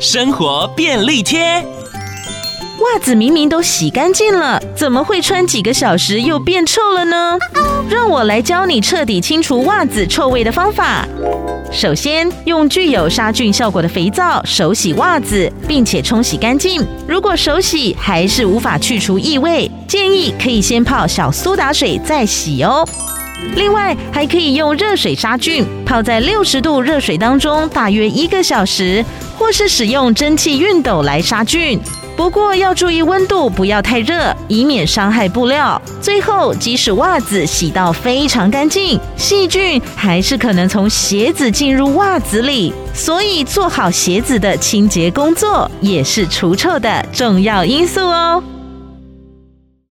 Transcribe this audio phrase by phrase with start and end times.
[0.00, 1.60] 生活便利贴。
[2.78, 7.36] 袜子明明都洗干净了，怎么会穿几个小时又变臭了呢？
[7.90, 11.04] 让我来教你彻底清除袜子臭味的方法。
[11.72, 16.86] 首先，用具有杀菌效果的肥皂手洗袜子，并且冲洗干净。
[17.08, 22.88] 如果手洗还是无法去除异味，建议可以先泡小苏打水再洗哦。
[23.56, 29.04] 另外，还可以用热水杀菌，泡在六十度热水当中大约一个小时，
[29.38, 31.80] 或是使用蒸汽熨斗来杀菌。
[32.16, 35.80] 不过要注意温度不要太热，以免伤害布料。
[36.02, 48.42] 最后，即使袜子洗到非常干净，细菌还是可能从鞋子进入袜子里，所以做好鞋子的清洁工作也是除臭的重要因素哦。